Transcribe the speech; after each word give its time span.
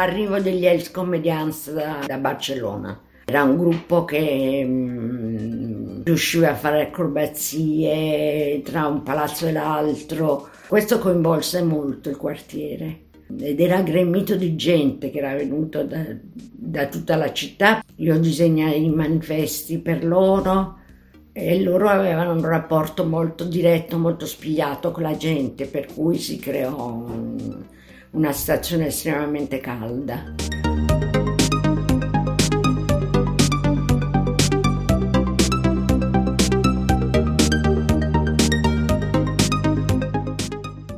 L'arrivo 0.00 0.40
degli 0.40 0.64
Els 0.64 0.90
Comedians 0.90 1.72
da, 1.72 1.98
da 2.06 2.16
Barcellona. 2.16 2.98
Era 3.26 3.42
un 3.42 3.58
gruppo 3.58 4.04
che 4.06 4.64
mh, 4.64 4.70
mm, 4.70 6.02
riusciva 6.04 6.50
a 6.50 6.54
fare 6.54 6.86
acrobazie 6.86 8.62
tra 8.64 8.86
un 8.86 9.02
palazzo 9.02 9.46
e 9.46 9.52
l'altro. 9.52 10.48
Questo 10.66 10.98
coinvolse 10.98 11.62
molto 11.62 12.08
il 12.08 12.16
quartiere 12.16 13.08
ed 13.38 13.60
era 13.60 13.82
gremito 13.82 14.34
di 14.34 14.56
gente 14.56 15.10
che 15.10 15.18
era 15.18 15.34
venuto 15.34 15.84
da, 15.84 16.02
da 16.32 16.86
tutta 16.86 17.16
la 17.16 17.32
città. 17.32 17.82
Io 17.96 18.18
disegnai 18.18 18.82
i 18.82 18.90
manifesti 18.90 19.78
per 19.78 20.04
loro 20.04 20.78
e 21.32 21.62
loro 21.62 21.88
avevano 21.88 22.32
un 22.32 22.44
rapporto 22.44 23.04
molto 23.04 23.44
diretto, 23.44 23.98
molto 23.98 24.26
spigliato 24.26 24.90
con 24.90 25.02
la 25.02 25.16
gente, 25.16 25.66
per 25.66 25.86
cui 25.94 26.18
si 26.18 26.38
creò 26.38 26.86
un, 26.86 27.64
una 28.12 28.32
stazione 28.32 28.86
estremamente 28.86 29.60
calda. 29.60 30.34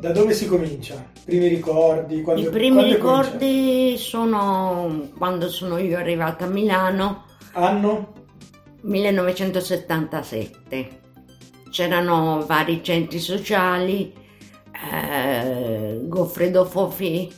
Da 0.01 0.11
dove 0.11 0.33
si 0.33 0.47
comincia? 0.47 1.05
Primi 1.25 1.49
ricordi? 1.49 2.23
Quando, 2.23 2.43
I 2.43 2.51
primi 2.51 2.85
ricordi 2.85 3.97
sono 3.99 5.09
quando 5.17 5.49
sono 5.49 5.79
io 5.79 5.99
arrivata 5.99 6.45
a 6.47 6.49
Milano. 6.49 7.25
Anno? 7.53 8.15
1977. 8.81 11.01
C'erano 11.71 12.45
vari 12.47 12.83
centri 12.83 13.21
sociali 13.21 14.13
eh, 14.91 16.01
Goffredo 16.05 16.65
Fofi 16.65 17.33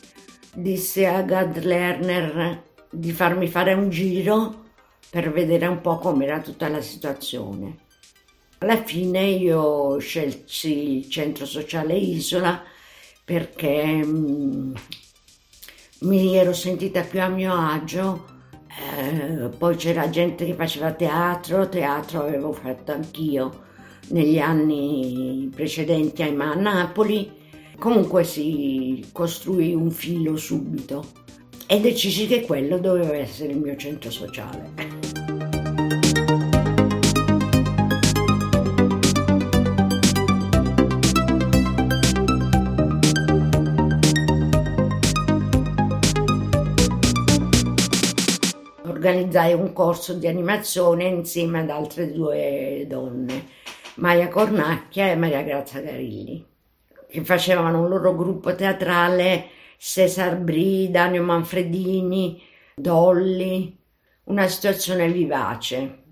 disse 0.54 1.06
a 1.06 1.22
Gad 1.22 1.62
Lerner 1.62 2.62
di 2.90 3.12
farmi 3.12 3.48
fare 3.48 3.74
un 3.74 3.90
giro 3.90 4.62
per 5.10 5.32
vedere 5.32 5.66
un 5.66 5.80
po' 5.80 5.98
com'era 5.98 6.40
tutta 6.40 6.68
la 6.68 6.80
situazione. 6.80 7.78
Alla 8.58 8.82
fine 8.82 9.22
io 9.22 9.98
scelsi 9.98 10.96
il 10.96 11.10
centro 11.10 11.44
sociale 11.44 11.94
Isola 11.94 12.62
perché 13.24 13.84
mm, 13.84 14.74
mi 16.00 16.36
ero 16.36 16.52
sentita 16.52 17.02
più 17.02 17.20
a 17.20 17.28
mio 17.28 17.52
agio, 17.54 18.26
eh, 18.96 19.48
poi 19.56 19.76
c'era 19.76 20.08
gente 20.08 20.46
che 20.46 20.54
faceva 20.54 20.92
teatro, 20.92 21.68
teatro 21.68 22.22
avevo 22.22 22.52
fatto 22.52 22.92
anch'io 22.92 23.62
negli 24.08 24.38
anni 24.38 25.50
precedenti 25.54 26.22
a 26.22 26.54
Napoli. 26.54 27.30
Comunque 27.78 28.24
si 28.24 29.04
costruì 29.12 29.74
un 29.74 29.90
filo 29.90 30.36
subito 30.36 31.04
e 31.66 31.80
decisi 31.80 32.26
che 32.26 32.42
quello 32.42 32.78
doveva 32.78 33.16
essere 33.16 33.52
il 33.52 33.58
mio 33.58 33.76
centro 33.76 34.10
sociale. 34.10 35.12
organizzai 49.04 49.52
un 49.52 49.74
corso 49.74 50.14
di 50.14 50.26
animazione 50.26 51.04
insieme 51.04 51.60
ad 51.60 51.68
altre 51.68 52.10
due 52.10 52.86
donne 52.88 53.62
Maia 53.96 54.28
Cornacchia 54.28 55.10
e 55.10 55.16
Maria 55.16 55.42
Grazia 55.42 55.80
Garilli, 55.80 56.44
che 57.08 57.24
facevano 57.24 57.82
un 57.82 57.88
loro 57.88 58.14
gruppo 58.16 58.54
teatrale, 58.54 59.48
Cesar 59.78 60.36
Bri, 60.36 60.90
Danio 60.90 61.22
Manfredini, 61.22 62.42
Dolly, 62.74 63.76
una 64.24 64.48
situazione 64.48 65.08
vivace. 65.10 66.02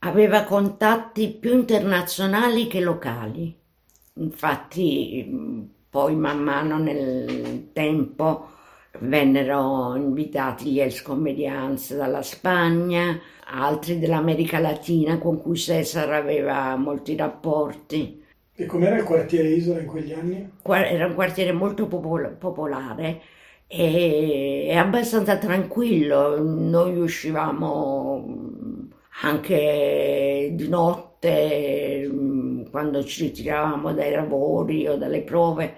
Aveva 0.00 0.42
contatti 0.44 1.28
più 1.28 1.52
internazionali 1.52 2.66
che 2.66 2.80
locali. 2.80 3.56
Infatti, 4.14 5.70
poi 5.88 6.16
man 6.16 6.42
mano 6.42 6.78
nel 6.78 7.70
tempo 7.72 8.56
vennero 9.00 9.94
invitati 9.96 10.70
gli 10.70 10.80
Els 10.80 11.02
Comedians 11.02 11.94
dalla 11.94 12.22
Spagna, 12.22 13.20
altri 13.50 13.98
dell'America 13.98 14.58
Latina 14.58 15.18
con 15.18 15.40
cui 15.40 15.56
Cesar 15.56 16.10
aveva 16.10 16.76
molti 16.76 17.16
rapporti. 17.16 18.24
E 18.54 18.66
com'era 18.66 18.96
il 18.96 19.04
quartiere 19.04 19.48
Isola 19.48 19.80
in 19.80 19.86
quegli 19.86 20.12
anni? 20.12 20.50
Era 20.64 21.06
un 21.06 21.14
quartiere 21.14 21.52
molto 21.52 21.86
popol- 21.86 22.34
popolare 22.36 23.20
e 23.68 24.74
abbastanza 24.76 25.36
tranquillo. 25.36 26.42
Noi 26.42 26.98
uscivamo 26.98 28.26
anche 29.22 30.50
di 30.54 30.68
notte 30.68 32.08
quando 32.70 33.04
ci 33.04 33.24
ritiravamo 33.24 33.92
dai 33.92 34.12
lavori 34.12 34.86
o 34.86 34.96
dalle 34.96 35.22
prove. 35.22 35.76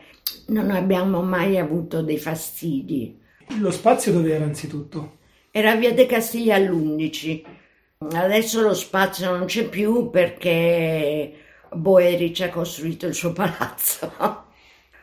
Non 0.48 0.70
abbiamo 0.70 1.22
mai 1.22 1.58
avuto 1.58 2.02
dei 2.02 2.18
fastidi. 2.18 3.18
Lo 3.58 3.70
spazio 3.70 4.12
dove 4.12 4.32
era 4.32 4.44
anzitutto? 4.44 5.18
Era 5.50 5.74
via 5.74 5.92
De 5.92 6.06
Castiglia 6.06 6.54
all'11 6.54 7.58
Adesso 8.02 8.62
lo 8.62 8.72
spazio 8.72 9.30
non 9.36 9.44
c'è 9.44 9.68
più 9.68 10.08
perché 10.08 11.34
Boeri 11.70 12.32
ci 12.32 12.42
ha 12.42 12.48
costruito 12.48 13.06
il 13.06 13.12
suo 13.12 13.34
palazzo. 13.34 14.10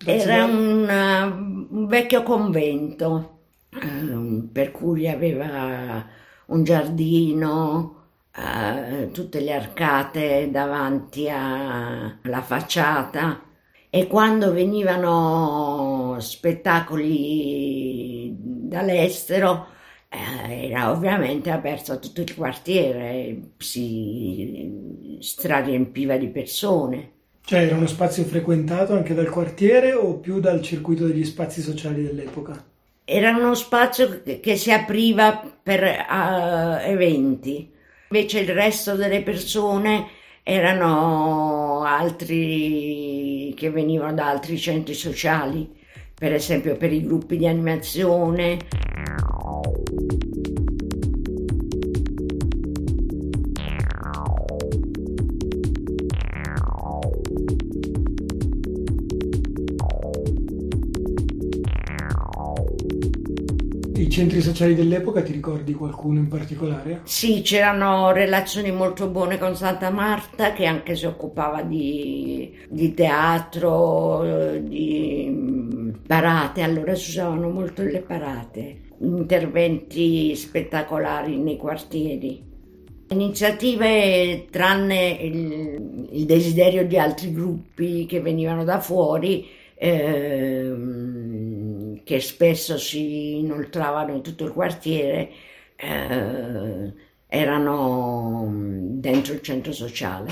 Era 0.04 0.46
un, 0.46 1.68
un 1.70 1.86
vecchio 1.86 2.24
convento, 2.24 3.42
eh, 3.70 4.48
per 4.52 4.72
cui 4.72 5.08
aveva 5.08 6.08
un 6.48 6.64
giardino, 6.64 8.07
eh, 8.38 9.10
tutte 9.12 9.40
le 9.40 9.54
arcate 9.54 10.50
davanti 10.52 11.28
alla 11.28 12.42
facciata 12.42 13.42
e 13.90 14.06
quando 14.06 14.52
venivano 14.52 16.18
spettacoli 16.20 18.36
dall'estero 18.38 19.68
eh, 20.10 20.70
era 20.70 20.92
ovviamente 20.92 21.50
aperto 21.50 21.94
a 21.94 21.98
tutto 21.98 22.22
il 22.22 22.36
quartiere, 22.36 23.54
si 23.58 25.18
strariempiva 25.20 26.18
di 26.18 26.28
persone. 26.28 27.12
Cioè 27.42 27.64
era 27.64 27.76
uno 27.76 27.88
spazio 27.88 28.24
frequentato 28.24 28.94
anche 28.94 29.14
dal 29.14 29.30
quartiere 29.30 29.94
o 29.94 30.20
più 30.20 30.40
dal 30.40 30.62
circuito 30.62 31.08
degli 31.08 31.24
spazi 31.24 31.62
sociali 31.62 32.04
dell'epoca? 32.04 32.64
Era 33.04 33.36
uno 33.36 33.56
spazio 33.56 34.22
che 34.22 34.56
si 34.58 34.72
apriva 34.72 35.42
per 35.64 35.82
uh, 35.82 36.86
eventi, 36.86 37.72
invece 38.10 38.40
il 38.40 38.50
resto 38.54 38.96
delle 38.96 39.22
persone 39.22 40.08
erano 40.44 41.84
altri 41.84 43.54
che 43.56 43.70
venivano 43.70 44.14
da 44.14 44.30
altri 44.30 44.58
centri 44.58 44.94
sociali, 44.94 45.70
per 46.14 46.34
esempio 46.34 46.78
per 46.78 46.94
i 46.94 47.04
gruppi 47.04 47.38
di 47.38 47.48
animazione 47.48 48.58
I 63.98 64.10
centri 64.12 64.42
sociali 64.42 64.76
dell'epoca 64.76 65.24
ti 65.24 65.32
ricordi 65.32 65.74
qualcuno 65.74 66.20
in 66.20 66.28
particolare? 66.28 67.02
Sì, 67.06 67.42
c'erano 67.42 68.12
relazioni 68.12 68.72
molto 68.72 69.08
buone 69.08 69.40
con 69.40 69.56
Santa 69.56 69.90
Marta 69.90 70.54
che 70.54 70.66
anche 70.66 70.96
si 70.96 71.08
occupava 71.08 71.64
di, 71.64 72.56
di 72.70 72.94
teatro, 72.94 74.56
di 74.60 75.28
mm, 75.28 75.90
parate, 76.06 76.62
allora 76.62 76.94
si 76.94 77.10
usavano 77.10 77.50
molto 77.50 77.82
le 77.82 78.02
parate. 78.02 78.82
interventi 79.00 80.36
spettacolari 80.36 81.38
nei 81.38 81.58
quartieri. 81.58 82.44
Iniziative 83.10 84.46
tranne 84.52 85.10
il, 85.22 86.08
il 86.12 86.26
desiderio 86.26 86.86
di 86.86 87.00
altri 87.00 87.32
gruppi 87.32 88.06
che 88.06 88.22
venivano 88.22 88.64
da 88.64 88.80
fuori, 88.80 89.48
eh, 89.76 90.72
che 92.08 92.22
spesso 92.22 92.78
si 92.78 93.40
inoltravano 93.40 94.14
in 94.14 94.22
tutto 94.22 94.46
il 94.46 94.54
quartiere, 94.54 95.30
eh, 95.76 96.94
erano 97.28 98.48
dentro 98.50 99.34
il 99.34 99.42
centro 99.42 99.74
sociale. 99.74 100.32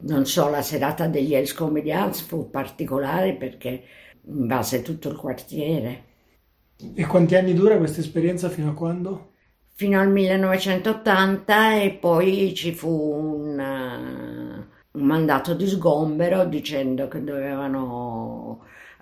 Non 0.00 0.26
so, 0.26 0.50
la 0.50 0.60
serata 0.60 1.06
degli 1.06 1.34
Els 1.34 1.54
Comedians 1.54 2.20
fu 2.20 2.50
particolare 2.50 3.32
perché 3.36 3.82
in 4.26 4.46
base 4.46 4.80
a 4.80 4.82
tutto 4.82 5.08
il 5.08 5.16
quartiere. 5.16 6.04
E 6.94 7.06
quanti 7.06 7.36
anni 7.36 7.54
dura 7.54 7.78
questa 7.78 8.00
esperienza 8.00 8.50
fino 8.50 8.72
a 8.72 8.74
quando? 8.74 9.30
Fino 9.72 9.98
al 9.98 10.10
1980 10.10 11.80
e 11.80 11.92
poi 11.92 12.52
ci 12.54 12.74
fu 12.74 12.90
un, 12.90 13.58
uh, 13.58 14.98
un 14.98 15.06
mandato 15.06 15.54
di 15.54 15.66
sgombero 15.66 16.44
dicendo 16.44 17.08
che 17.08 17.24
dovevano 17.24 18.41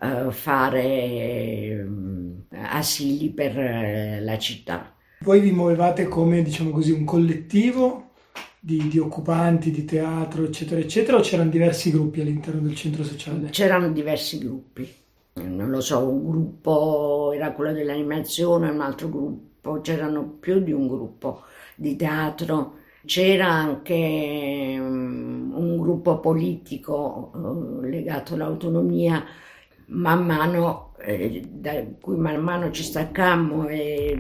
uh, 0.01 0.31
fare 0.31 1.85
um, 1.87 2.45
asili 2.51 3.31
per 3.31 3.57
uh, 3.57 4.25
la 4.25 4.39
città. 4.39 4.95
Voi 5.21 5.41
vi 5.41 5.53
muovevate 5.53 6.09
come, 6.09 6.43
diciamo 6.43 6.71
così, 6.71 6.93
un 6.93 7.05
collettivo 7.05 8.13
di, 8.59 8.89
di, 8.89 8.99
occupanti, 8.99 9.71
di 9.71 9.85
teatro, 9.85 10.45
eccetera, 10.45 10.81
eccetera, 10.81 11.19
o 11.19 11.21
c'erano 11.21 11.51
diversi 11.51 11.91
gruppi 11.91 12.21
all'interno 12.21 12.61
del 12.61 12.75
centro 12.75 13.05
sociale? 13.05 13.51
C'erano 13.51 13.91
diversi 13.91 14.39
gruppi 14.39 15.01
non 15.35 15.71
lo 15.71 15.81
so, 15.81 16.07
un 16.09 16.29
gruppo 16.29 17.33
era 17.35 17.53
quello 17.53 17.73
dell'animazione, 17.73 18.71
un 18.71 18.81
altro 18.81 19.09
gruppo, 19.09 19.81
c'erano 19.81 20.25
più 20.41 20.61
di 20.61 20.73
un 20.73 20.87
gruppo 20.87 21.43
di 21.77 21.97
teatro, 21.97 22.79
c'era 23.05 23.47
anche 23.47 24.77
um, 24.79 25.53
un 25.55 25.77
gruppo 25.79 26.21
politico 26.21 27.31
uh, 27.35 27.81
legato 27.81 28.35
all'autonomia, 28.35 29.25
man 29.91 30.25
mano, 30.25 30.95
eh, 31.01 31.43
da 31.51 31.85
cui 32.01 32.17
man 32.17 32.41
mano 32.43 32.71
ci 32.71 32.83
staccammo 32.83 33.69
e 33.69 34.19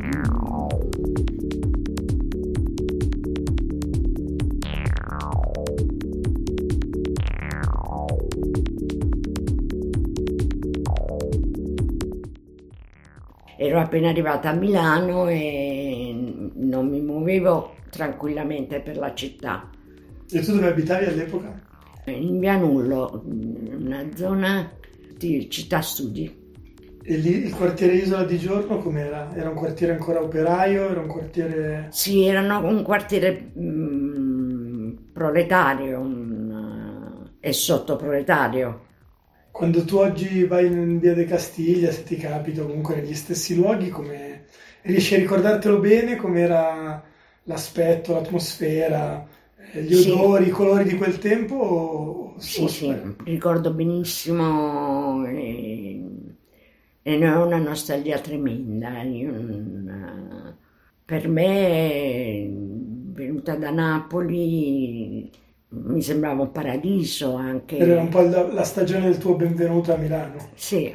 ero 13.57 13.79
appena 13.79 14.09
arrivata 14.09 14.51
a 14.51 14.55
Milano 14.55 15.29
e 15.29 16.51
non 16.55 16.89
mi 16.89 17.01
muovevo 17.01 17.77
tranquillamente 17.91 18.81
per 18.81 18.97
la 18.97 19.15
città. 19.15 19.69
E 20.31 20.41
tu 20.41 20.55
dove 20.55 20.69
abitavi 20.69 21.05
all'epoca? 21.05 21.69
In 22.07 22.41
via 22.41 22.57
Nullo, 22.57 23.23
una 23.25 24.07
zona 24.15 24.79
di 25.29 25.51
città 25.51 25.81
studi. 25.81 26.39
E 27.03 27.17
lì 27.17 27.45
il 27.45 27.55
quartiere 27.55 27.95
Isola 27.95 28.25
di 28.25 28.39
Giorno 28.39 28.79
com'era? 28.79 29.35
Era 29.35 29.49
un 29.49 29.55
quartiere 29.57 29.93
ancora 29.93 30.23
operaio? 30.23 30.89
Era 30.89 31.01
un 31.01 31.09
quartiere... 31.09 31.89
Sì, 31.91 32.25
era 32.25 32.59
un 32.59 32.83
quartiere 32.83 33.51
mh, 33.53 33.63
mm, 33.63 34.93
proletario 35.13 35.99
un, 35.99 37.29
e 37.41 37.53
sottoproletario 37.53 38.89
quando 39.51 39.85
tu 39.85 39.97
oggi 39.97 40.45
vai 40.45 40.67
in 40.67 40.99
via 40.99 41.13
de 41.13 41.25
Castiglia, 41.25 41.91
se 41.91 42.05
ti 42.05 42.17
capita 42.17 42.63
comunque 42.63 42.95
negli 42.95 43.15
stessi 43.15 43.55
luoghi, 43.55 43.91
come 43.91 44.45
riesci 44.83 45.15
a 45.15 45.19
ricordartelo 45.19 45.79
bene 45.81 46.17
com'era 46.17 47.03
l'aspetto, 47.43 48.15
l'atmosfera, 48.15 49.27
eh, 49.73 49.83
gli 49.83 49.95
odori, 49.95 50.45
sì. 50.45 50.49
i 50.49 50.53
colori 50.53 50.85
di 50.85 50.97
quel 50.97 51.19
tempo? 51.19 52.35
Sì, 52.39 52.69
sì, 52.69 52.95
ricordo 53.25 53.73
benissimo 53.73 55.25
e, 55.27 56.03
e 57.03 57.17
ne 57.17 57.31
ho 57.31 57.47
una 57.47 57.59
nostalgia 57.59 58.19
tremenda. 58.19 59.03
Non, 59.03 60.57
per 61.05 61.29
me, 61.29 62.49
venuta 63.13 63.57
da 63.57 63.71
Napoli, 63.71 65.31
mi 65.69 66.03
sembrava 66.03 66.43
un 66.43 66.53
paradiso 66.53 67.35
anche. 67.35 67.77
Era 67.77 68.01
un 68.01 68.09
po' 68.09 68.23
la, 68.23 68.53
la 68.53 68.65
stagione 68.65 69.05
del 69.05 69.19
tuo 69.19 69.35
benvenuto 69.35 69.93
a 69.93 69.97
Milano. 69.97 70.51
Sì, 70.55 70.95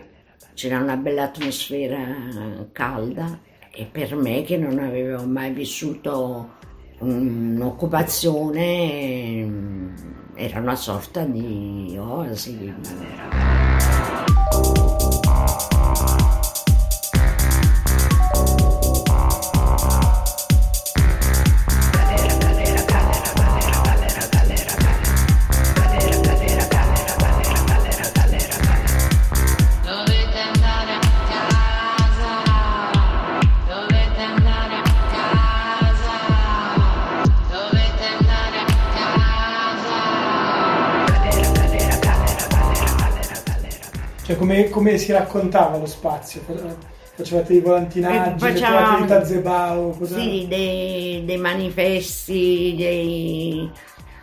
c'era 0.53 0.79
una 0.79 0.97
bella 0.97 1.23
atmosfera 1.23 2.67
calda 2.71 3.39
e 3.71 3.85
per 3.91 4.15
me 4.15 4.43
che 4.43 4.57
non 4.57 4.79
avevo 4.79 5.25
mai 5.25 5.51
vissuto 5.51 6.53
un'occupazione 6.99 9.93
era 10.35 10.59
una 10.59 10.75
sorta 10.75 11.25
di 11.25 11.97
oasi. 11.99 12.73
Cioè 12.81 13.43
come, 44.45 44.69
come 44.69 44.97
si 44.97 45.11
raccontava 45.11 45.77
lo 45.77 45.87
spazio? 45.87 46.41
Facevate 47.15 47.53
i 47.53 47.61
volantinaggi, 47.61 48.39
facevate 48.39 49.03
i 49.03 49.07
tazebao? 49.07 49.97
Sì, 50.03 50.45
dei, 50.47 51.23
dei 51.25 51.37
manifesti, 51.37 52.75
dei, 52.77 53.71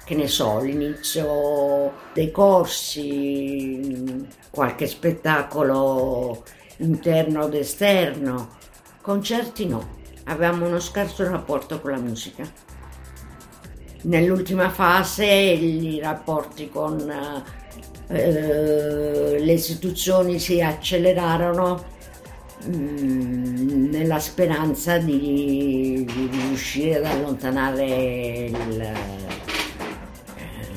che 0.04 0.14
ne 0.14 0.28
so, 0.28 0.60
l'inizio 0.60 1.92
dei 2.12 2.30
corsi, 2.30 4.26
qualche 4.50 4.86
spettacolo 4.86 6.44
interno 6.76 7.46
ed 7.46 7.54
esterno. 7.54 8.60
Concerti 9.00 9.66
no, 9.66 10.00
avevamo 10.24 10.66
uno 10.66 10.78
scarso 10.78 11.28
rapporto 11.28 11.80
con 11.80 11.90
la 11.92 11.98
musica. 11.98 12.44
Nell'ultima 14.02 14.68
fase 14.68 15.24
i 15.24 15.98
rapporti 16.00 16.68
con 16.68 17.10
eh, 18.12 19.38
le 19.40 19.52
istituzioni 19.52 20.38
si 20.38 20.60
accelerarono 20.60 21.84
mh, 22.64 22.74
mm, 22.74 23.90
nella 23.90 24.18
speranza 24.18 24.98
di, 24.98 26.04
di, 26.04 26.28
riuscire 26.30 26.96
ad 26.96 27.06
allontanare 27.06 27.84
il, 27.84 28.80
eh, 28.80 28.94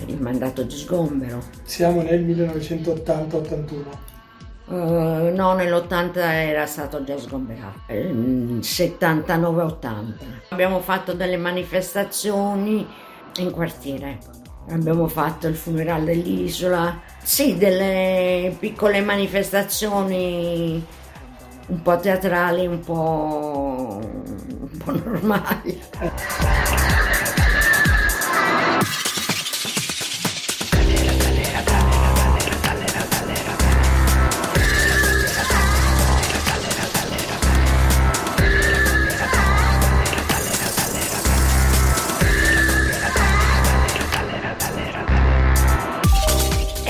il 0.07 0.21
mandato 0.21 0.63
di 0.63 0.75
sgombero. 0.75 1.43
Siamo 1.63 2.01
nel 2.01 2.23
1980-81. 2.25 4.13
Uh, 4.67 4.73
eh, 4.73 5.29
no, 5.31 5.53
nell'80 5.53 6.15
era 6.15 6.65
stato 6.65 7.03
già 7.03 7.19
sgomberato, 7.19 7.81
79-80. 7.87 10.13
Abbiamo 10.49 10.79
fatto 10.79 11.13
delle 11.13 11.37
manifestazioni 11.37 12.83
in 13.37 13.51
quartiere, 13.51 14.17
abbiamo 14.69 15.07
fatto 15.07 15.47
il 15.47 15.55
funerale 15.55 16.05
dell'isola, 16.05 16.99
sì, 17.21 17.57
delle 17.57 18.55
piccole 18.59 19.01
manifestazioni 19.01 20.83
un 21.67 21.81
po' 21.81 21.99
teatrali, 21.99 22.67
un 22.67 22.79
po', 22.79 23.99
un 24.01 24.77
po 24.83 24.91
normali. 24.91 25.81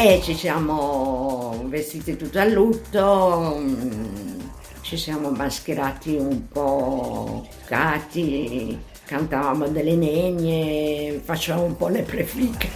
E 0.08 0.22
ci 0.22 0.36
siamo 0.36 1.64
vestiti 1.66 2.16
tutto 2.16 2.38
a 2.38 2.46
lutto, 2.46 3.58
mm, 3.60 4.40
ci 4.82 4.98
siamo 4.98 5.32
mascherati 5.32 6.14
un 6.16 6.48
po' 6.48 7.48
cati, 7.66 8.80
cantavamo 9.04 9.68
delle 9.70 9.96
negne, 9.96 11.20
facevamo 11.24 11.64
un 11.64 11.76
po' 11.76 11.88
le 11.88 12.04
prefliche. 12.04 12.70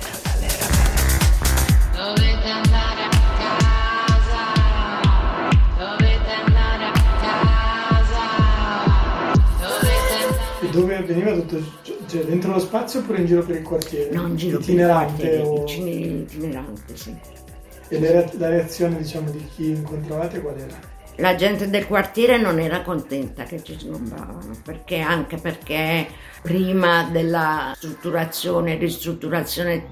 Dovete 1.96 2.50
andare 2.50 3.04
a 3.04 3.10
casa, 3.38 4.46
dovete 5.78 6.32
andare 6.32 6.86
a 6.86 6.92
casa, 7.22 8.26
dove 10.72 11.04
veniva 11.04 11.32
tutto, 11.34 11.89
cioè 12.10 12.24
dentro 12.24 12.52
lo 12.52 12.60
spazio 12.60 13.00
oppure 13.00 13.20
in 13.20 13.26
giro 13.28 13.44
per 13.44 13.56
il 13.58 13.64
quartiere? 13.64 14.12
No, 14.12 14.28
in 14.28 14.36
giro 14.36 14.60
itinerante 14.60 15.28
per 15.28 15.40
il 15.40 15.46
o... 15.46 15.54
quartiere, 15.54 15.90
itinerante, 15.90 16.98
sì. 16.98 17.18
E 17.88 18.00
le, 18.00 18.32
la 18.38 18.50
reazione 18.50 18.98
diciamo 18.98 19.30
di 19.30 19.46
chi 19.56 19.70
incontravate 19.70 20.42
qual 20.42 20.58
era? 20.58 20.98
La 21.16 21.36
gente 21.36 21.70
del 21.70 21.86
quartiere 21.86 22.38
non 22.38 22.60
era 22.60 22.82
contenta 22.82 23.44
che 23.44 23.62
ci 23.62 23.78
sgombravano, 23.78 24.58
perché 24.64 25.00
anche 25.00 25.38
perché 25.38 26.08
prima 26.42 27.10
della 27.12 27.74
strutturazione, 27.76 28.76
ristrutturazione 28.76 29.88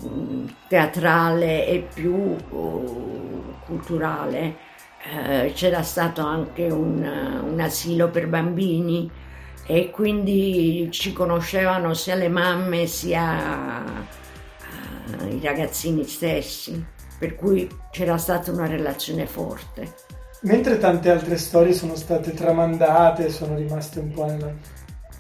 teatrale 0.70 1.68
e 1.68 1.86
più 1.94 2.14
uh, 2.14 3.44
culturale 3.66 4.56
eh, 5.04 5.52
c'era 5.54 5.84
stato 5.84 6.22
anche 6.22 6.64
un, 6.68 7.04
un 7.44 7.60
asilo 7.60 8.10
per 8.10 8.28
bambini 8.28 9.10
e 9.68 9.92
quindi 9.92 10.88
ci 10.92 11.12
conoscevano 11.12 11.94
sia 11.94 12.16
le 12.16 12.30
mamme 12.30 12.88
sia 12.88 13.84
uh, 13.84 15.28
i 15.28 15.42
ragazzini 15.44 16.06
stessi, 16.06 16.84
per 17.20 17.36
cui 17.36 17.70
c'era 17.92 18.18
stata 18.18 18.50
una 18.52 18.66
relazione 18.66 19.28
forte. 19.28 19.94
Mentre 20.42 20.78
tante 20.78 21.10
altre 21.12 21.38
storie 21.38 21.74
sono 21.74 21.96
state 21.96 22.34
tramandate, 22.34 23.30
sono 23.30 23.56
rimaste 23.56 24.00
un 24.00 24.12
po' 24.12 24.26
nella... 24.26 24.54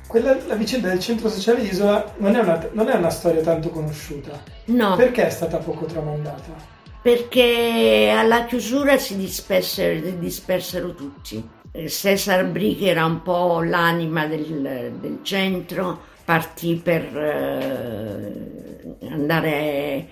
Quella, 0.07 0.37
la 0.47 0.55
vicenda 0.55 0.87
del 0.87 0.99
centro 0.99 1.27
sociale 1.27 1.63
Isola 1.63 2.13
non 2.19 2.33
è, 2.33 2.39
una, 2.39 2.69
non 2.71 2.87
è 2.87 2.95
una 2.95 3.09
storia 3.09 3.41
tanto 3.41 3.69
conosciuta. 3.69 4.41
No. 4.65 4.95
Perché 4.95 5.27
è 5.27 5.29
stata 5.29 5.57
poco 5.57 5.83
tramandata? 5.83 6.75
Perché 7.01 8.13
alla 8.15 8.45
chiusura 8.45 8.97
si 8.97 9.17
dispersero, 9.17 9.99
dispersero 10.17 10.93
tutti. 10.93 11.55
Cesar 11.85 12.45
Bri, 12.47 12.75
che 12.75 12.87
era 12.87 13.05
un 13.05 13.21
po' 13.21 13.61
l'anima 13.61 14.25
del, 14.25 14.93
del 14.99 15.19
centro, 15.21 15.99
partì 16.25 16.75
per 16.75 17.17
eh, 17.17 18.97
andare 19.09 20.09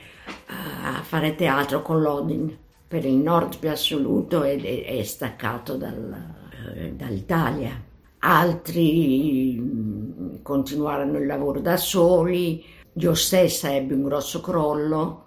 a 0.48 1.02
fare 1.02 1.36
teatro 1.36 1.82
con 1.82 2.02
l'Odin 2.02 2.64
per 2.88 3.04
il 3.06 3.16
nord 3.16 3.58
più 3.58 3.70
assoluto 3.70 4.44
è, 4.44 4.58
è 4.62 5.04
staccato 5.04 5.76
dal, 5.76 6.36
eh, 6.76 6.94
dall'Italia. 6.94 7.82
Altri 8.20 9.58
mm, 9.60 10.36
continuarono 10.42 11.18
il 11.18 11.26
lavoro 11.26 11.60
da 11.60 11.78
soli, 11.78 12.64
io 12.94 13.14
stessa 13.14 13.74
ebbe 13.74 13.96
un 13.96 14.04
grosso 14.04 14.40
crollo. 14.40 15.24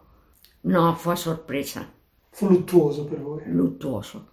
No, 0.63 0.95
fu 0.95 1.11
a 1.11 1.15
sorpresa. 1.17 1.87
Fu 2.31 2.49
luttuoso 2.49 3.05
per 3.05 3.21
voi? 3.21 3.43
Luttuoso, 3.47 4.27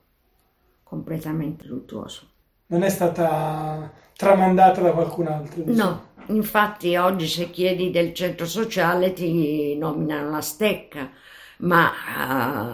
completamente 0.95 1.67
luttuoso. 1.67 2.21
Non 2.67 2.83
è 2.83 2.89
stata 2.89 3.91
tramandata 4.15 4.81
da 4.81 4.91
qualcun 4.91 5.27
altro? 5.27 5.61
Diciamo. 5.61 5.89
No, 5.89 6.33
infatti 6.33 6.95
oggi 6.95 7.27
se 7.27 7.49
chiedi 7.51 7.91
del 7.91 8.13
centro 8.13 8.45
sociale 8.45 9.13
ti 9.13 9.75
nominano 9.77 10.31
la 10.31 10.41
stecca 10.41 11.11
ma 11.57 11.91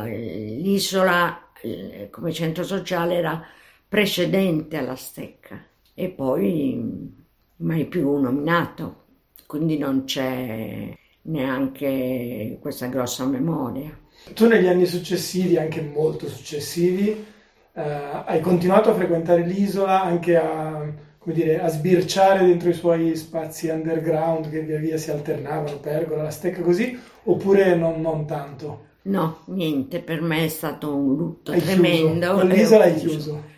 uh, 0.04 0.06
l'isola 0.06 1.50
uh, 1.62 2.10
come 2.10 2.32
centro 2.32 2.63
sociale 2.63 3.16
era 3.16 3.44
precedente 3.88 4.78
alla 4.78 4.96
stecca 4.96 5.63
e 5.94 6.10
poi 6.10 7.13
mai 7.58 7.86
più 7.86 8.18
nominato, 8.18 9.04
quindi 9.46 9.78
non 9.78 10.06
c'è 10.06 10.98
neanche 11.24 12.58
questa 12.60 12.88
grossa 12.88 13.25
memoria. 13.25 13.96
Tu 14.34 14.48
negli 14.48 14.68
anni 14.68 14.86
successivi, 14.86 15.58
anche 15.58 15.82
molto 15.82 16.28
successivi, 16.28 17.30
uh, 17.74 18.24
hai 18.25 18.40
continuato 18.42 18.90
a 18.90 18.94
frequentare 18.94 19.46
l'isola, 19.46 20.01
anche 20.01 20.38
a, 20.38 20.92
dire, 21.24 21.62
a, 21.62 21.68
sbirciare 21.68 22.46
dentro 22.46 22.70
i 22.70 22.74
suoi 22.74 23.16
spazi 23.16 23.70
underground 23.70 24.50
che 24.50 24.62
via 24.62 24.80
via 24.80 24.98
si 24.98 25.12
alternavano, 25.12 25.78
Pergola, 25.78 26.24
la 26.24 26.30
stecca 26.32 26.62
così, 26.62 27.00
oppure 27.24 27.75
non, 27.75 28.01
non 28.01 28.25
tanto? 28.25 28.90
No, 29.04 29.40
niente, 29.46 30.01
per 30.01 30.22
me 30.22 30.46
è 30.46 30.48
stato 30.48 30.96
un 30.96 31.16
lutto 31.16 31.51
hai 31.51 31.62
tremendo. 31.62 32.34
Con 32.34 32.48
l'isola 32.48 32.84
hai 32.84 32.96
chiuso? 32.96 33.50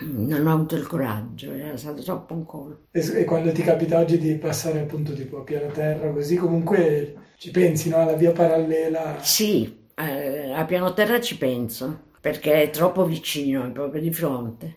Non 0.00 0.46
ho 0.46 0.52
avuto 0.52 0.76
il 0.76 0.86
coraggio, 0.86 1.52
era 1.52 1.76
stato 1.76 2.02
troppo 2.02 2.34
un 2.34 2.46
colpo. 2.46 2.86
E, 2.92 3.00
e, 3.00 3.24
quando 3.24 3.52
ti 3.52 3.62
capita 3.62 3.98
oggi 3.98 4.16
di 4.16 4.34
passare 4.36 4.80
appunto 4.80 5.12
tipo 5.12 5.38
a 5.38 5.42
piano 5.42 5.70
terra 5.72 6.10
così, 6.10 6.36
comunque 6.36 7.14
ci 7.36 7.50
pensi, 7.50 7.88
no? 7.90 7.96
Alla 7.96 8.14
via 8.14 8.32
parallela? 8.32 9.18
Sì, 9.20 9.86
eh, 9.94 10.52
a 10.52 10.64
piano 10.64 10.94
terra 10.94 11.20
ci 11.20 11.36
penso, 11.36 12.11
perché 12.22 12.62
è 12.62 12.70
troppo 12.70 13.04
vicino, 13.04 13.66
è 13.66 13.70
proprio 13.70 14.00
di 14.00 14.12
fronte. 14.12 14.76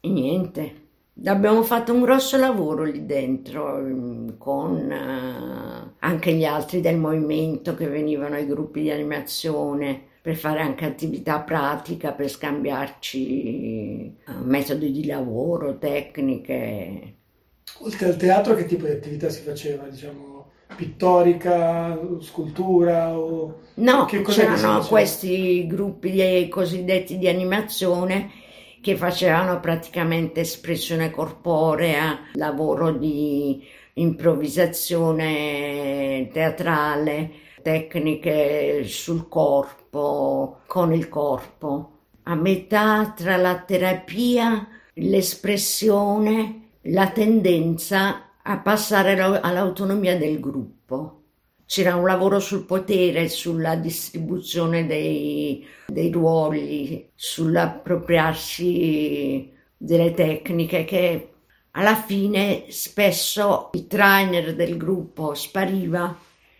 E 0.00 0.08
niente, 0.08 0.82
Abbiamo 1.26 1.62
fatto 1.62 1.92
un 1.92 2.00
grosso 2.00 2.38
lavoro 2.38 2.84
lì 2.84 3.04
dentro 3.04 3.76
mm, 3.78 4.30
con 4.38 4.90
uh, 4.90 5.94
anche 5.98 6.32
gli 6.32 6.44
altri 6.44 6.80
del 6.80 6.96
movimento 6.96 7.74
che 7.74 7.86
venivano 7.86 8.34
ai 8.36 8.46
gruppi 8.46 8.80
di 8.80 8.90
animazione 8.90 10.02
per 10.22 10.36
fare 10.36 10.60
anche 10.60 10.86
attività 10.86 11.40
pratica, 11.40 12.12
per 12.12 12.28
scambiarci 12.28 14.16
uh, 14.26 14.44
metodi 14.44 14.90
di 14.90 15.04
lavoro, 15.04 15.76
tecniche. 15.78 17.14
Oltre 17.80 18.06
al 18.06 18.16
teatro 18.16 18.54
che 18.54 18.64
tipo 18.64 18.86
di 18.86 18.92
attività 18.92 19.28
si 19.28 19.42
faceva? 19.42 19.86
Diciamo 19.88 20.31
pittorica, 20.76 21.98
scultura 22.20 23.16
o... 23.16 23.60
No, 23.74 24.04
c'erano 24.04 24.80
questi 24.80 25.66
gruppi 25.66 26.48
cosiddetti 26.48 27.18
di 27.18 27.28
animazione 27.28 28.30
che 28.80 28.96
facevano 28.96 29.60
praticamente 29.60 30.40
espressione 30.40 31.10
corporea, 31.10 32.18
lavoro 32.34 32.90
di 32.90 33.62
improvvisazione 33.94 36.28
teatrale, 36.32 37.30
tecniche 37.62 38.84
sul 38.84 39.28
corpo, 39.28 40.60
con 40.66 40.92
il 40.92 41.08
corpo. 41.08 41.88
A 42.24 42.34
metà 42.34 43.14
tra 43.16 43.36
la 43.36 43.60
terapia, 43.60 44.66
l'espressione, 44.94 46.70
la 46.86 47.08
tendenza 47.10 48.31
a 48.44 48.58
passare 48.58 49.20
all'autonomia 49.20 50.16
del 50.16 50.40
gruppo 50.40 51.18
c'era 51.66 51.94
un 51.96 52.06
lavoro 52.06 52.38
sul 52.38 52.64
potere, 52.64 53.28
sulla 53.28 53.74
distribuzione 53.76 54.86
dei, 54.86 55.66
dei 55.86 56.10
ruoli, 56.10 57.10
sull'appropriarsi 57.14 59.52
delle 59.76 60.12
tecniche 60.12 60.84
che 60.84 61.28
alla 61.70 61.96
fine 61.96 62.66
spesso 62.68 63.70
il 63.72 63.86
trainer 63.86 64.54
del 64.54 64.76
gruppo 64.76 65.32
spariva, 65.34 66.14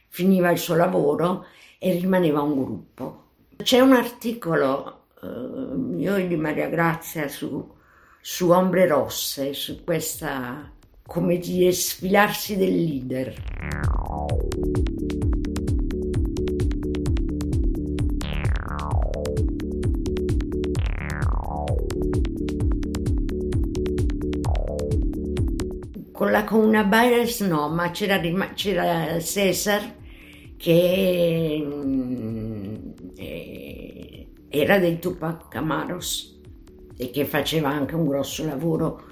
finiva 0.09 0.51
il 0.51 0.59
suo 0.59 0.77
lavoro 0.77 1.45
e 1.79 1.93
rimaneva 1.93 2.41
un 2.41 2.55
gruppo. 2.55 3.25
C'è 3.62 3.81
un 3.81 3.93
articolo 3.93 5.09
eh, 5.23 5.27
mio 5.27 6.17
e 6.17 6.27
di 6.27 6.37
Maria 6.37 6.69
Grazia 6.69 7.29
su, 7.29 7.71
su 8.21 8.49
Ombre 8.49 8.87
Rosse, 8.87 9.53
su 9.53 9.85
questa, 9.85 10.73
come 11.06 11.38
dire, 11.38 11.73
sfilarsi 11.73 12.56
del 12.56 12.75
leader. 12.75 13.35
con 26.23 26.30
la 26.30 26.44
Comuna 26.44 26.85
Baires 26.85 27.40
no, 27.40 27.68
ma 27.68 27.90
c'era, 27.90 28.21
c'era 28.54 29.18
Cesar 29.18 29.92
che 30.56 31.61
mm, 31.61 32.75
eh, 33.16 34.28
era 34.49 34.78
dei 34.78 35.00
Tupac 35.00 35.49
Camaros 35.49 36.40
e 36.97 37.11
che 37.11 37.25
faceva 37.25 37.71
anche 37.71 37.97
un 37.97 38.06
grosso 38.06 38.44
lavoro 38.44 39.02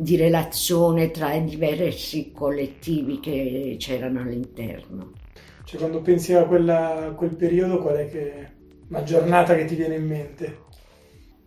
di 0.00 0.16
relazione 0.16 1.10
tra 1.10 1.34
i 1.34 1.44
diversi 1.44 2.32
collettivi 2.32 3.20
che 3.20 3.76
c'erano 3.78 4.20
all'interno. 4.20 5.12
Cioè 5.64 5.78
quando 5.78 6.00
pensi 6.00 6.32
a 6.32 6.44
quella, 6.44 7.12
quel 7.14 7.36
periodo 7.36 7.82
qual 7.82 7.96
è 7.96 8.08
che, 8.08 8.50
una 8.88 9.02
giornata 9.02 9.54
che 9.54 9.66
ti 9.66 9.74
viene 9.74 9.96
in 9.96 10.06
mente? 10.06 10.62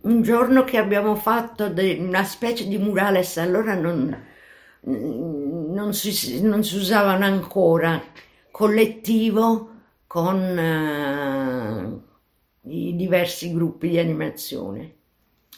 Un 0.02 0.22
giorno 0.22 0.62
che 0.62 0.76
abbiamo 0.76 1.16
fatto 1.16 1.68
de, 1.68 1.96
una 1.98 2.22
specie 2.22 2.68
di 2.68 2.78
murales, 2.78 3.38
allora 3.38 3.74
non, 3.74 4.16
non 4.82 5.92
si, 5.92 6.40
non 6.40 6.62
si 6.62 6.76
usavano 6.76 7.24
ancora, 7.24 8.00
collettivo 8.52 9.70
con 10.06 12.02
uh, 12.62 12.70
i 12.70 12.94
diversi 12.94 13.52
gruppi 13.52 13.88
di 13.88 13.98
animazione. 13.98 14.94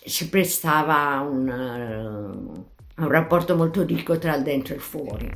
Si 0.03 0.31
prestava 0.31 1.21
un, 1.21 2.65
uh, 2.97 3.03
un 3.03 3.09
rapporto 3.09 3.57
molto 3.57 3.83
ricco 3.83 4.19
tra 4.19 4.37
il 4.37 4.43
dentro 4.43 4.75
e 4.75 4.77
il 4.77 4.83
fuori. 4.83 5.31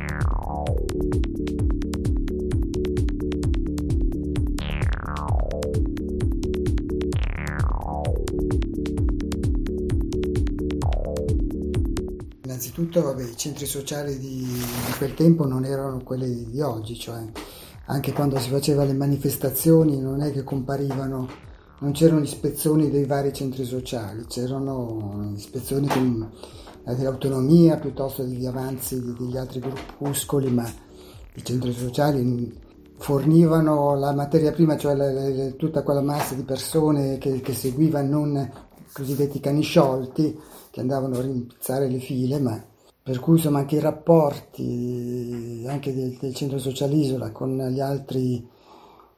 innanzitutto 12.60 13.02
vabbè, 13.02 13.22
i 13.22 13.36
centri 13.36 13.66
sociali 13.66 14.18
di, 14.18 14.44
di, 14.46 14.92
quel 14.98 15.14
tempo 15.14 15.46
non 15.46 15.64
erano 15.64 16.02
quelli 16.02 16.50
di 16.50 16.60
oggi, 16.60 16.98
cioè 16.98 17.22
anche 17.86 18.12
quando 18.12 18.38
si 18.38 18.50
faceva 18.50 18.84
le 18.84 18.92
manifestazioni 18.92 20.00
non 20.00 20.22
è 20.22 20.32
che 20.32 20.44
comparivano, 20.44 21.28
non 21.78 21.92
c'erano 21.92 22.20
ispezioni 22.20 22.90
dei 22.90 23.04
vari 23.04 23.32
centri 23.32 23.64
sociali, 23.64 24.26
c'erano 24.26 25.32
ispezioni 25.34 25.88
dell'autonomia 26.84 27.76
piuttosto 27.76 28.22
degli 28.22 28.46
avanzi 28.46 29.00
degli 29.00 29.36
altri 29.36 29.60
gruppuscoli, 29.60 30.50
ma 30.50 30.68
i 31.34 31.44
centri 31.44 31.72
sociali 31.72 32.68
fornivano 32.98 33.94
la 33.96 34.12
materia 34.12 34.52
prima, 34.52 34.76
cioè 34.76 34.94
le, 34.94 35.32
le, 35.32 35.56
tutta 35.56 35.82
quella 35.82 36.02
massa 36.02 36.34
di 36.34 36.42
persone 36.42 37.18
che, 37.18 37.40
che 37.40 37.54
seguiva 37.54 38.02
non 38.02 38.50
cosiddetti 38.92 39.40
cani 39.40 39.62
sciolti, 39.62 40.38
che 40.70 40.80
andavano 40.80 41.16
a 41.16 41.22
rimpizzare 41.22 41.88
le 41.88 41.98
file, 41.98 42.38
ma 42.38 42.62
per 43.02 43.18
cui 43.18 43.36
insomma 43.36 43.60
anche 43.60 43.76
i 43.76 43.80
rapporti 43.80 45.64
anche 45.66 45.94
del, 45.94 46.16
del 46.20 46.34
centro 46.34 46.58
sociale 46.58 46.94
Isola 46.94 47.30
con 47.30 47.56
gli, 47.56 47.80
altri, 47.80 48.46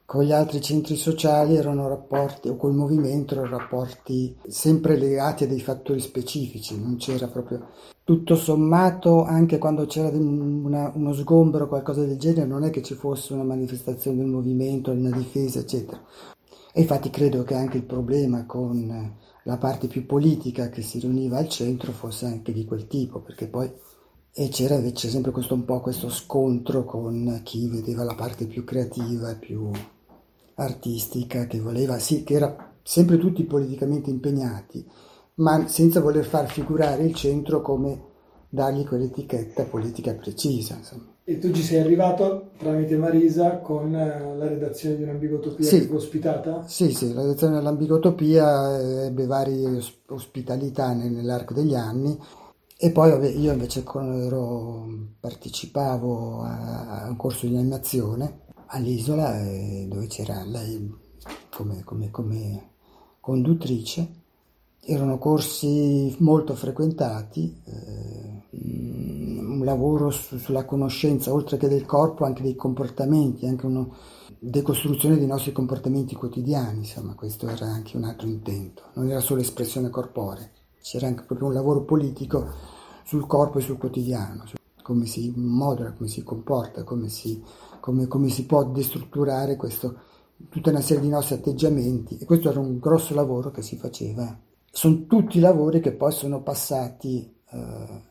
con 0.05 0.23
gli 0.23 0.31
altri 0.31 0.61
centri 0.61 0.95
sociali 0.95 1.55
erano 1.55 1.87
rapporti, 1.87 2.49
o 2.49 2.57
col 2.57 2.73
movimento 2.73 3.33
erano 3.33 3.57
rapporti 3.57 4.35
sempre 4.47 4.97
legati 4.97 5.45
a 5.45 5.47
dei 5.47 5.61
fattori 5.61 5.99
specifici, 5.99 6.79
non 6.79 6.97
c'era 6.97 7.27
proprio 7.27 7.67
tutto 8.03 8.35
sommato 8.35 9.23
anche 9.23 9.57
quando 9.57 9.85
c'era 9.85 10.09
una, 10.09 10.91
uno 10.93 11.13
sgombero 11.13 11.65
o 11.65 11.67
qualcosa 11.67 12.03
del 12.03 12.17
genere 12.17 12.45
non 12.45 12.65
è 12.65 12.69
che 12.69 12.81
ci 12.81 12.95
fosse 12.95 13.33
una 13.33 13.43
manifestazione 13.43 14.17
del 14.17 14.27
movimento, 14.27 14.91
una 14.91 15.15
difesa 15.15 15.59
eccetera. 15.59 16.01
E 16.73 16.81
infatti 16.81 17.09
credo 17.09 17.43
che 17.43 17.55
anche 17.55 17.77
il 17.77 17.85
problema 17.85 18.45
con 18.45 19.15
la 19.43 19.57
parte 19.57 19.87
più 19.87 20.05
politica 20.05 20.69
che 20.69 20.81
si 20.81 20.99
riuniva 20.99 21.37
al 21.37 21.47
centro 21.47 21.91
fosse 21.91 22.25
anche 22.25 22.51
di 22.51 22.65
quel 22.65 22.87
tipo, 22.87 23.19
perché 23.19 23.47
poi 23.47 23.71
e 24.35 24.49
c'era 24.49 24.75
invece 24.75 25.09
sempre 25.09 25.31
questo, 25.31 25.53
un 25.53 25.63
po' 25.63 25.79
questo 25.79 26.09
scontro 26.09 26.83
con 26.85 27.41
chi 27.43 27.67
vedeva 27.67 28.03
la 28.03 28.15
parte 28.15 28.47
più 28.47 28.63
creativa 28.63 29.29
e 29.29 29.35
più 29.35 29.69
artistica, 30.55 31.45
che 31.45 31.59
voleva, 31.59 31.99
sì, 31.99 32.23
che 32.23 32.33
era 32.33 32.73
sempre 32.81 33.17
tutti 33.17 33.43
politicamente 33.43 34.09
impegnati, 34.09 34.83
ma 35.35 35.67
senza 35.67 35.99
voler 35.99 36.25
far 36.25 36.49
figurare 36.49 37.03
il 37.03 37.13
centro 37.13 37.61
come 37.61 38.11
dargli 38.49 38.85
quell'etichetta 38.85 39.65
politica 39.65 40.13
precisa. 40.13 40.75
Insomma. 40.77 41.11
E 41.23 41.37
tu 41.37 41.51
ci 41.51 41.61
sei 41.61 41.79
arrivato 41.79 42.51
tramite 42.57 42.97
Marisa 42.97 43.59
con 43.59 43.95
eh, 43.95 44.35
la 44.35 44.47
redazione 44.47 44.97
di 44.97 45.03
un'ambigotopia 45.03 45.65
sì. 45.65 45.89
ospitata? 45.91 46.67
Sì, 46.67 46.91
sì, 46.91 47.13
la 47.13 47.21
redazione 47.21 47.55
dell'ambigotopia 47.55 49.05
ebbe 49.05 49.25
varie 49.25 49.79
ospitalità 50.07 50.91
nell'arco 50.93 51.53
degli 51.53 51.75
anni 51.75 52.17
e 52.83 52.91
poi 52.91 53.39
io 53.39 53.53
invece 53.53 53.81
ero, 53.85 54.85
partecipavo 55.17 56.41
a, 56.41 57.05
un 57.07 57.15
corso 57.15 57.47
di 57.47 57.55
animazione 57.55 58.41
all'isola 58.65 59.41
dove 59.87 60.07
c'era 60.07 60.43
lei 60.43 60.93
come, 61.49 61.81
come, 61.85 62.11
come 62.11 62.71
conduttrice. 63.21 64.05
Erano 64.81 65.17
corsi 65.17 66.13
molto 66.19 66.55
frequentati, 66.55 67.57
eh, 67.63 68.57
un 68.59 69.61
lavoro 69.63 70.09
su, 70.09 70.37
sulla 70.37 70.65
conoscenza 70.65 71.31
oltre 71.31 71.55
che 71.55 71.69
del 71.69 71.85
corpo 71.85 72.25
anche 72.25 72.43
dei 72.43 72.55
comportamenti, 72.55 73.47
anche 73.47 73.65
una 73.65 73.87
decostruzione 74.37 75.17
dei 75.17 75.27
nostri 75.27 75.53
comportamenti 75.53 76.15
quotidiani, 76.15 76.79
insomma 76.79 77.13
questo 77.15 77.47
era 77.47 77.65
anche 77.65 77.95
un 77.95 78.03
altro 78.03 78.27
intento, 78.27 78.89
non 78.95 79.09
era 79.09 79.21
solo 79.21 79.39
espressione 79.39 79.89
corporea, 79.89 80.49
c'era 80.81 81.07
anche 81.07 81.23
proprio 81.23 81.47
un 81.47 81.53
lavoro 81.53 81.83
politico 81.85 82.72
sul 83.13 83.27
corpo 83.27 83.59
e 83.59 83.61
sul 83.61 83.77
quotidiano, 83.77 84.47
su 84.47 84.55
come 84.81 85.05
si 85.05 85.31
modera, 85.35 85.93
come 85.93 86.09
si 86.09 86.23
comporta, 86.23 86.83
come 86.83 87.09
si, 87.09 87.39
come, 87.79 88.07
come 88.07 88.29
si 88.29 88.47
può 88.47 88.63
destrutturare 88.65 89.55
questo, 89.55 89.99
tutta 90.49 90.71
una 90.71 90.81
serie 90.81 91.03
di 91.03 91.09
nostri 91.09 91.35
atteggiamenti 91.35 92.17
e 92.17 92.25
questo 92.25 92.49
era 92.49 92.59
un 92.59 92.79
grosso 92.79 93.13
lavoro 93.13 93.51
che 93.51 93.61
si 93.61 93.77
faceva 93.77 94.35
sono 94.75 95.05
tutti 95.05 95.39
lavori 95.39 95.79
che 95.79 95.91
poi 95.91 96.11
sono 96.11 96.41
passati 96.41 97.31
eh, 97.51 98.01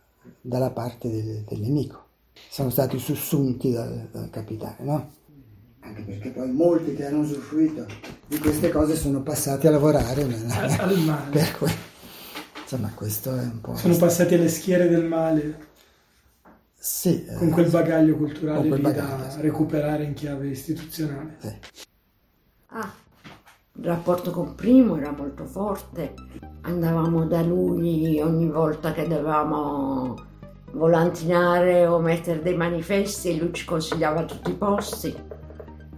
dalla 0.41 0.71
parte 0.71 1.11
del, 1.11 1.43
del, 1.43 1.61
nemico, 1.61 2.05
sono 2.49 2.71
stati 2.71 3.01
sussunti 3.01 3.73
dal, 3.73 4.09
dal 4.12 4.31
capitale, 4.31 4.77
no? 4.85 5.11
Anche 5.81 6.03
perché 6.03 6.31
poi 6.31 6.53
molti 6.53 6.95
che 6.95 7.07
hanno 7.07 7.23
usufruito 7.23 7.85
di 8.29 8.38
queste 8.38 8.71
cose 8.71 8.95
sono 8.95 9.21
passati 9.23 9.67
a 9.67 9.73
lavorare 9.73 10.25
nella. 10.25 11.27
Per 11.29 11.59
cui, 11.59 11.73
insomma, 12.73 12.93
questo 12.95 13.37
è 13.37 13.43
un 13.43 13.61
po'. 13.61 13.77
Sono 13.77 13.97
passati 13.97 14.35
alle 14.35 14.49
schiere 14.49 14.89
del 14.89 15.05
male. 15.05 15.71
Sì, 16.75 17.25
con 17.39 17.51
quel 17.51 17.71
bagaglio 17.71 18.17
culturale 18.17 18.67
quel 18.67 18.81
bagaglio, 18.81 19.17
da 19.17 19.31
sì. 19.31 19.41
recuperare 19.41 20.05
in 20.05 20.15
chiave 20.15 20.49
istituzionale. 20.49 21.37
Sì. 21.39 21.55
Ah, 22.69 22.93
il 23.75 23.85
rapporto 23.85 24.33
con 24.33 24.57
Primo 24.57 24.97
era 24.97 25.13
molto 25.13 25.45
forte, 25.45 26.15
andavamo 26.63 27.25
da 27.27 27.43
lui 27.43 28.21
ogni 28.21 28.49
volta 28.49 28.93
che 28.93 29.07
dovevamo 29.07 30.31
volantinare 30.73 31.87
o 31.87 32.01
mettere 32.01 32.43
dei 32.43 32.57
manifesti 32.57 33.29
e 33.29 33.37
lui 33.37 33.53
ci 33.53 33.65
consigliava 33.65 34.25
tutti 34.25 34.51
i 34.51 34.55
posti 34.55 35.15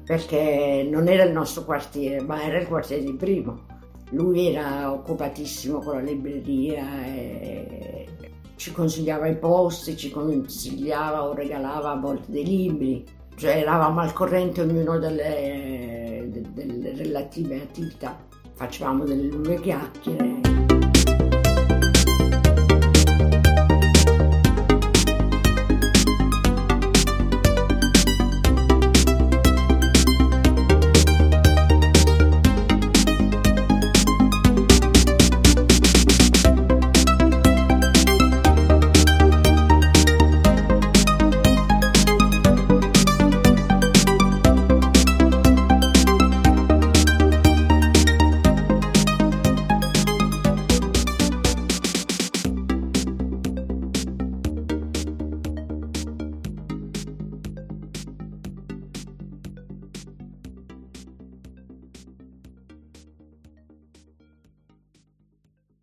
perché 0.05 0.87
non 0.91 1.09
era 1.09 1.23
il 1.23 1.33
nostro 1.33 1.65
quartiere 1.65 2.21
ma 2.21 2.43
era 2.43 2.59
il 2.59 2.67
quartiere 2.67 3.05
di 3.05 3.15
Primo. 3.15 3.73
Lui 4.15 4.49
era 4.49 4.93
occupatissimo 4.93 5.81
con 5.81 5.95
la 5.95 6.01
libreria 6.01 7.05
e 7.05 8.07
ci 8.55 8.71
consigliava 8.73 9.27
i 9.27 9.37
posti, 9.37 9.97
ci 9.97 10.11
consigliava 10.11 11.25
o 11.29 11.35
regalava 11.35 11.91
a 11.91 11.97
volte 11.97 12.31
dei 12.31 12.45
libri, 12.45 13.05
cioè 13.37 13.57
eravamo 13.57 14.01
al 14.01 14.13
corrente 14.13 14.61
ognuno 14.61 14.99
delle 14.99 16.31
delle 16.31 16.95
relative 16.97 17.63
attività. 17.63 18.17
Facevamo 18.55 19.05
delle 19.05 19.27
lunghe 19.27 19.61
chiacchiere 19.61 20.64